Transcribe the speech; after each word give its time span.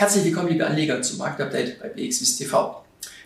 Herzlich 0.00 0.24
willkommen, 0.24 0.48
liebe 0.48 0.66
Anleger, 0.66 1.02
zum 1.02 1.18
Marktupdate 1.18 1.78
bei 1.78 1.88
BXWIS 1.88 2.38
TV. 2.38 2.82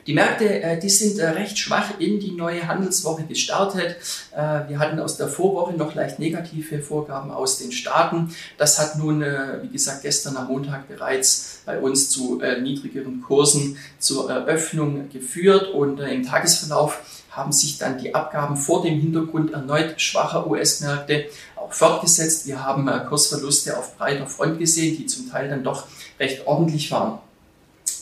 Die 0.08 0.12
Märkte, 0.12 0.60
äh, 0.60 0.76
die 0.76 0.88
sind 0.88 1.20
äh, 1.20 1.28
recht 1.28 1.56
schwach 1.56 2.00
in 2.00 2.18
die 2.18 2.32
neue 2.32 2.66
Handelswoche 2.66 3.22
gestartet. 3.22 3.96
Äh, 4.32 4.68
wir 4.68 4.80
hatten 4.80 4.98
aus 4.98 5.16
der 5.16 5.28
Vorwoche 5.28 5.74
noch 5.74 5.94
leicht 5.94 6.18
negative 6.18 6.82
Vorgaben 6.82 7.30
aus 7.30 7.58
den 7.58 7.70
Staaten. 7.70 8.34
Das 8.58 8.80
hat 8.80 8.98
nun, 8.98 9.20
wie 9.20 9.68
gesagt, 9.68 10.02
gestern 10.02 10.36
am 10.36 10.48
Montag 10.48 10.88
bereits 10.88 11.60
bei 11.64 11.78
uns 11.78 12.10
zu 12.10 12.42
niedrigeren 12.60 13.22
Kursen 13.22 13.78
zur 14.00 14.28
Eröffnung 14.28 15.10
geführt 15.10 15.68
und 15.72 16.00
im 16.00 16.24
Tagesverlauf 16.24 16.98
haben 17.30 17.52
sich 17.52 17.78
dann 17.78 17.98
die 17.98 18.14
Abgaben 18.14 18.56
vor 18.56 18.82
dem 18.82 18.98
Hintergrund 18.98 19.52
erneut 19.52 20.00
schwacher 20.00 20.48
US-Märkte 20.48 21.26
auch 21.64 21.72
fortgesetzt. 21.72 22.46
Wir 22.46 22.64
haben 22.64 22.90
Kursverluste 23.08 23.76
auf 23.76 23.96
breiter 23.96 24.26
Front 24.26 24.58
gesehen, 24.58 24.96
die 24.96 25.06
zum 25.06 25.30
Teil 25.30 25.48
dann 25.48 25.64
doch 25.64 25.86
recht 26.18 26.46
ordentlich 26.46 26.90
waren. 26.90 27.18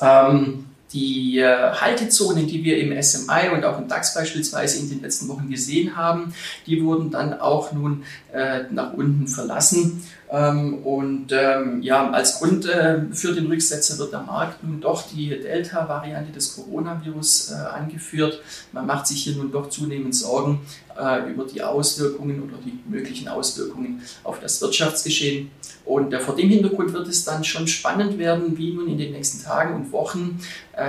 Ähm, 0.01 0.66
die 0.93 1.39
äh, 1.39 1.73
Haltezonen, 1.73 2.47
die 2.47 2.65
wir 2.65 2.79
im 2.79 3.01
SMI 3.03 3.51
und 3.55 3.65
auch 3.65 3.79
im 3.79 3.89
DAX 3.89 4.15
beispielsweise 4.15 4.79
in 4.79 4.91
den 4.91 5.03
letzten 5.03 5.29
Wochen 5.29 5.48
gesehen 5.48 5.97
haben, 5.97 6.34
die 6.67 6.84
wurden 6.84 7.11
dann 7.11 7.41
auch 7.41 7.73
nun 7.73 8.05
äh, 8.33 8.65
nach 8.70 8.93
unten 8.93 9.27
verlassen. 9.27 10.03
Ähm, 10.31 10.79
und 10.84 11.33
ähm, 11.33 11.83
ja, 11.83 12.11
als 12.11 12.39
Grund 12.39 12.67
äh, 12.67 13.03
für 13.12 13.33
den 13.33 13.47
Rücksetzer 13.47 13.98
wird 13.98 14.12
der 14.12 14.23
Markt 14.23 14.62
nun 14.65 14.81
doch 14.81 15.03
die 15.11 15.29
Delta-Variante 15.29 16.33
des 16.33 16.56
Coronavirus 16.56 17.53
äh, 17.53 17.55
angeführt. 17.55 18.41
Man 18.73 18.87
macht 18.87 19.06
sich 19.06 19.25
hier 19.25 19.37
nun 19.37 19.53
doch 19.53 19.69
zunehmend 19.69 20.15
Sorgen 20.15 20.61
äh, 20.99 21.31
über 21.31 21.45
die 21.45 21.63
Auswirkungen 21.63 22.43
oder 22.43 22.59
die 22.65 22.79
möglichen 22.89 23.29
Auswirkungen 23.29 24.03
auf 24.25 24.41
das 24.41 24.61
Wirtschaftsgeschehen. 24.61 25.51
Und 25.84 26.15
vor 26.15 26.37
dem 26.37 26.49
Hintergrund 26.49 26.93
wird 26.93 27.09
es 27.09 27.25
dann 27.25 27.43
schon 27.43 27.67
spannend 27.67 28.17
werden, 28.19 28.57
wie 28.57 28.73
nun 28.73 28.89
in 28.89 28.99
den 28.99 29.12
nächsten 29.12 29.43
Tagen 29.43 29.75
und 29.75 29.91
Wochen 29.91 30.41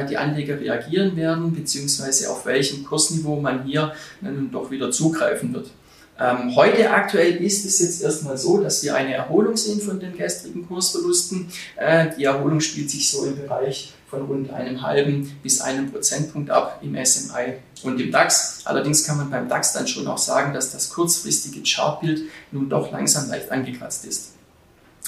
die 0.08 0.18
Anleger 0.18 0.60
reagieren 0.60 1.16
werden, 1.16 1.52
beziehungsweise 1.52 2.30
auf 2.30 2.46
welchem 2.46 2.84
Kursniveau 2.84 3.42
man 3.42 3.64
hier 3.64 3.92
nun 4.22 4.52
doch 4.52 4.70
wieder 4.70 4.92
zugreifen 4.92 5.52
wird. 5.52 5.72
Ähm, 6.20 6.56
heute 6.56 6.92
aktuell 6.92 7.44
ist 7.44 7.66
es 7.66 7.80
jetzt 7.80 8.04
erstmal 8.04 8.38
so, 8.38 8.62
dass 8.62 8.84
wir 8.84 8.96
eine 8.96 9.14
Erholung 9.14 9.58
sehen 9.58 9.82
von 9.82 10.00
den 10.00 10.16
gestrigen 10.16 10.68
Kursverlusten. 10.68 11.48
Äh, 11.76 12.10
die 12.16 12.26
Erholung 12.26 12.60
spielt 12.60 12.90
sich 12.92 13.10
so 13.10 13.26
im 13.26 13.36
Bereich 13.36 13.94
von 14.14 14.26
rund 14.28 14.54
einem 14.54 14.82
halben 14.82 15.32
bis 15.42 15.60
einem 15.60 15.92
Prozentpunkt 15.92 16.52
ab 16.52 16.80
im 16.84 16.96
SMI 17.04 17.56
und 17.82 18.00
im 18.00 18.12
DAX. 18.12 18.62
Allerdings 18.66 19.06
kann 19.06 19.18
man 19.18 19.32
beim 19.32 19.50
DAX 19.50 19.74
dann 19.74 19.88
schon 19.88 20.08
auch 20.08 20.20
sagen, 20.20 20.54
dass 20.54 20.72
das 20.72 20.90
kurzfristige 20.90 21.62
Chartbild 21.64 22.22
nun 22.52 22.70
doch 22.70 22.92
langsam 22.92 23.28
leicht 23.30 23.52
angekratzt 23.52 24.06
ist. 24.06 24.34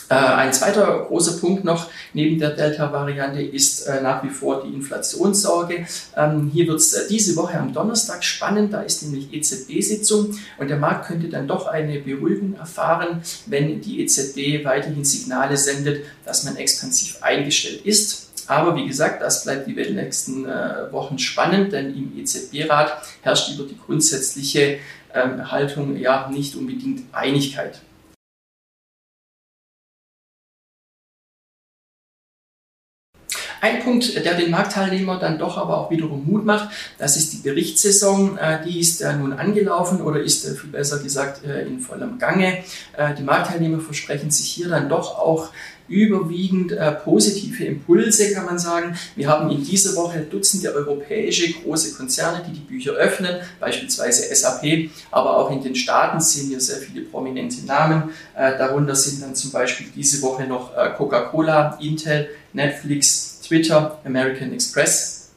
Äh, 0.07 0.13
ein 0.15 0.53
zweiter 0.53 1.05
großer 1.07 1.39
Punkt 1.39 1.63
noch 1.63 1.89
neben 2.13 2.39
der 2.39 2.51
Delta-Variante 2.51 3.41
ist 3.41 3.87
äh, 3.87 4.01
nach 4.01 4.23
wie 4.23 4.29
vor 4.29 4.63
die 4.63 4.73
Inflationssorge. 4.73 5.87
Ähm, 6.15 6.51
hier 6.53 6.67
wird 6.67 6.79
es 6.79 6.93
äh, 6.93 7.07
diese 7.09 7.35
Woche 7.35 7.57
am 7.57 7.73
Donnerstag 7.73 8.23
spannend, 8.23 8.73
da 8.73 8.81
ist 8.81 9.01
nämlich 9.01 9.33
EZB-Sitzung 9.33 10.37
und 10.59 10.67
der 10.67 10.77
Markt 10.77 11.07
könnte 11.07 11.27
dann 11.27 11.47
doch 11.47 11.65
eine 11.65 11.99
Beruhigung 11.99 12.55
erfahren, 12.55 13.21
wenn 13.47 13.81
die 13.81 14.01
EZB 14.01 14.63
weiterhin 14.63 15.03
Signale 15.03 15.57
sendet, 15.57 16.05
dass 16.23 16.43
man 16.43 16.55
expansiv 16.55 17.17
eingestellt 17.21 17.81
ist. 17.83 18.24
Aber 18.47 18.75
wie 18.75 18.87
gesagt, 18.87 19.21
das 19.21 19.43
bleibt 19.43 19.67
die 19.67 19.73
nächsten 19.73 20.45
Wochen 20.91 21.17
spannend, 21.19 21.73
denn 21.73 21.95
im 21.95 22.17
EZB-Rat 22.17 23.01
herrscht 23.21 23.53
über 23.55 23.67
die 23.67 23.77
grundsätzliche 23.77 24.79
ähm, 25.13 25.51
Haltung 25.51 25.97
ja 25.97 26.29
nicht 26.29 26.55
unbedingt 26.55 27.03
Einigkeit. 27.13 27.79
Ein 33.65 33.81
Punkt, 33.81 34.13
der 34.23 34.35
den 34.35 34.51
Marktteilnehmer 34.51 35.17
dann 35.17 35.39
doch 35.39 35.57
aber 35.57 35.79
auch 35.79 35.89
wiederum 35.89 36.23
Mut 36.23 36.45
macht, 36.45 36.69
das 36.99 37.17
ist 37.17 37.33
die 37.33 37.37
Berichtssaison. 37.37 38.37
Äh, 38.37 38.63
die 38.63 38.79
ist 38.79 39.01
äh, 39.01 39.11
nun 39.15 39.33
angelaufen 39.33 40.01
oder 40.01 40.19
ist 40.21 40.45
äh, 40.45 40.53
viel 40.53 40.69
besser 40.69 40.99
gesagt 40.99 41.41
in 41.43 41.79
vollem 41.79 42.19
Gange. 42.19 42.59
Die 43.17 43.23
Marktteilnehmer 43.23 43.79
versprechen 43.79 44.29
sich 44.29 44.47
hier 44.47 44.69
dann 44.69 44.87
doch 44.87 45.17
auch 45.17 45.49
überwiegend 45.87 46.71
äh, 46.71 46.91
positive 46.91 47.63
Impulse, 47.65 48.33
kann 48.33 48.45
man 48.45 48.57
sagen. 48.57 48.97
Wir 49.15 49.27
haben 49.27 49.49
in 49.51 49.63
dieser 49.63 49.95
Woche 49.95 50.19
Dutzende 50.21 50.73
europäische 50.73 51.53
große 51.53 51.95
Konzerne, 51.95 52.43
die 52.47 52.53
die 52.53 52.59
Bücher 52.59 52.93
öffnen, 52.93 53.37
beispielsweise 53.59 54.33
SAP, 54.33 54.89
aber 55.11 55.37
auch 55.37 55.51
in 55.51 55.61
den 55.61 55.75
Staaten 55.75 56.19
sehen 56.19 56.49
wir 56.49 56.59
sehr 56.59 56.77
viele 56.77 57.01
prominente 57.01 57.65
Namen. 57.65 58.09
Äh, 58.35 58.57
darunter 58.57 58.95
sind 58.95 59.21
dann 59.21 59.35
zum 59.35 59.51
Beispiel 59.51 59.87
diese 59.95 60.21
Woche 60.21 60.45
noch 60.45 60.75
äh, 60.75 60.91
Coca-Cola, 60.97 61.77
Intel, 61.81 62.29
Netflix, 62.53 63.34
Twitter, 63.47 63.99
American 64.05 64.53
Express. 64.53 65.31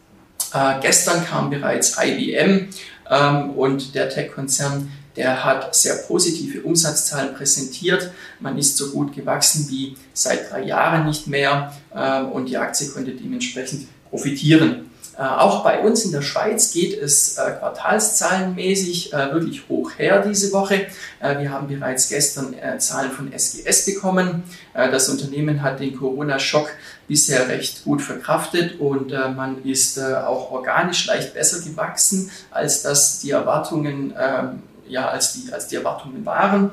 Äh, 0.53 0.81
gestern 0.81 1.25
kam 1.25 1.51
bereits 1.51 1.97
IBM 2.03 2.69
ähm, 3.11 3.51
und 3.51 3.95
der 3.95 4.09
Tech-Konzern, 4.09 4.91
der 5.17 5.45
hat 5.45 5.75
sehr 5.75 5.97
positive 6.07 6.63
Umsatzzahlen 6.63 7.35
präsentiert. 7.35 8.11
Man 8.41 8.57
ist 8.57 8.77
so 8.77 8.91
gut 8.91 9.15
gewachsen 9.15 9.67
wie 9.69 9.97
seit 10.15 10.51
drei 10.51 10.63
Jahren 10.63 11.07
nicht 11.07 11.27
mehr 11.27 11.75
äh, 11.95 12.23
und 12.23 12.47
die 12.47 12.57
Aktie 12.57 12.89
konnte 12.89 13.13
dementsprechend 13.13 13.89
profitieren. 14.09 14.91
Äh, 15.19 15.23
auch 15.23 15.65
bei 15.65 15.81
uns 15.81 16.05
in 16.05 16.13
der 16.13 16.23
Schweiz 16.23 16.73
geht 16.73 16.97
es 16.97 17.39
äh, 17.39 17.51
quartalszahlenmäßig 17.59 19.13
äh, 19.13 19.33
wirklich 19.33 19.69
hoch 19.69 19.91
her 19.99 20.23
diese 20.23 20.53
Woche. 20.53 20.87
wir 21.21 21.51
haben 21.51 21.67
bereits 21.67 22.09
gestern 22.09 22.55
Zahlen 22.79 23.11
von 23.11 23.33
SGS 23.33 23.87
bekommen. 23.87 24.45
das 24.73 25.09
Unternehmen 25.09 25.63
hat 25.63 25.81
den 25.81 25.97
Corona-Schock 25.97 26.71
bisher 27.09 27.49
recht 27.49 27.83
gut 27.83 28.03
verkraftet 28.03 28.79
und 28.79 29.11
man 29.11 29.65
ist 29.65 30.01
auch 30.01 30.53
organisch 30.53 31.07
leicht 31.07 31.35
besser 31.35 31.61
gewachsen, 31.69 32.31
als 32.53 32.83
das 32.83 33.19
die 33.19 33.33
Erwartungen 33.33 34.15
ähm, 34.17 34.63
ja, 34.87 35.09
als 35.09 35.33
die, 35.33 35.53
als 35.53 35.67
die 35.67 35.77
Erwartungen 35.77 36.25
waren. 36.25 36.71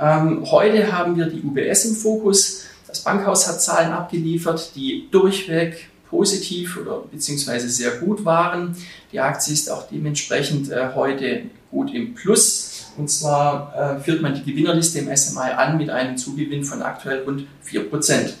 Ähm, 0.00 0.50
heute 0.50 0.90
haben 0.90 1.16
wir 1.16 1.26
die 1.26 1.42
UBS 1.42 1.84
im 1.84 1.94
Fokus. 1.96 2.64
Das 2.86 3.00
Bankhaus 3.00 3.46
hat 3.46 3.60
Zahlen 3.60 3.92
abgeliefert, 3.92 4.74
die 4.74 5.08
durchweg 5.10 5.91
positiv 6.12 6.76
oder 6.76 7.02
beziehungsweise 7.10 7.70
sehr 7.70 7.92
gut 7.92 8.24
waren. 8.26 8.76
Die 9.10 9.18
Aktie 9.18 9.54
ist 9.54 9.70
auch 9.70 9.88
dementsprechend 9.90 10.70
äh, 10.70 10.90
heute 10.94 11.44
gut 11.70 11.92
im 11.94 12.14
Plus. 12.14 12.84
Und 12.98 13.08
zwar 13.08 13.96
äh, 13.98 14.00
führt 14.04 14.20
man 14.20 14.34
die 14.34 14.44
Gewinnerliste 14.44 14.98
im 14.98 15.16
SMI 15.16 15.52
an 15.56 15.78
mit 15.78 15.88
einem 15.88 16.18
Zugewinn 16.18 16.64
von 16.64 16.82
aktuell 16.82 17.22
rund 17.22 17.46
4%. 17.66 18.34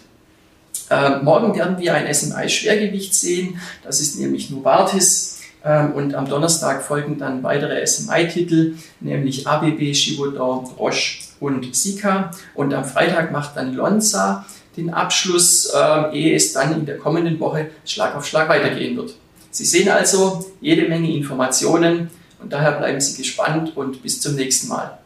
Äh, 0.90 1.22
morgen 1.22 1.56
werden 1.56 1.78
wir 1.78 1.94
ein 1.94 2.12
SMI-Schwergewicht 2.12 3.14
sehen. 3.14 3.58
Das 3.82 4.00
ist 4.00 4.20
nämlich 4.20 4.50
Novartis. 4.50 5.40
Ähm, 5.64 5.92
und 5.92 6.14
am 6.14 6.28
Donnerstag 6.28 6.82
folgen 6.82 7.16
dann 7.16 7.42
weitere 7.42 7.86
SMI-Titel, 7.86 8.74
nämlich 9.00 9.46
ABB, 9.46 9.78
Givaudan, 9.92 10.66
Roche 10.78 11.22
und 11.40 11.74
Sika. 11.74 12.32
Und 12.54 12.74
am 12.74 12.84
Freitag 12.84 13.32
macht 13.32 13.56
dann 13.56 13.74
Lonza 13.74 14.44
den 14.76 14.90
Abschluss, 14.90 15.66
äh, 15.66 16.16
ehe 16.16 16.36
es 16.36 16.52
dann 16.52 16.72
in 16.72 16.86
der 16.86 16.98
kommenden 16.98 17.38
Woche 17.40 17.70
Schlag 17.84 18.14
auf 18.16 18.26
Schlag 18.26 18.48
weitergehen 18.48 18.96
wird. 18.96 19.14
Sie 19.50 19.64
sehen 19.64 19.90
also 19.90 20.52
jede 20.60 20.88
Menge 20.88 21.14
Informationen 21.14 22.10
und 22.40 22.52
daher 22.52 22.72
bleiben 22.72 23.00
Sie 23.00 23.16
gespannt 23.16 23.76
und 23.76 24.02
bis 24.02 24.20
zum 24.20 24.34
nächsten 24.34 24.68
Mal. 24.68 24.98